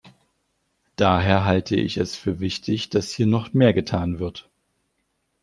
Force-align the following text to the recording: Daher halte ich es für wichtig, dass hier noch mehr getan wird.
Daher 0.95 1.45
halte 1.45 1.75
ich 1.75 1.97
es 1.97 2.15
für 2.15 2.39
wichtig, 2.39 2.89
dass 2.89 3.11
hier 3.11 3.27
noch 3.27 3.53
mehr 3.53 3.71
getan 3.71 4.17
wird. 4.17 4.49